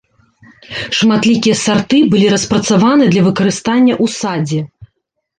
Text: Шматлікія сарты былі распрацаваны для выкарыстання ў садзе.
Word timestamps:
Шматлікія 0.99 1.55
сарты 1.65 1.99
былі 2.13 2.27
распрацаваны 2.35 3.09
для 3.11 3.21
выкарыстання 3.27 3.93
ў 4.03 4.15
садзе. 4.15 4.61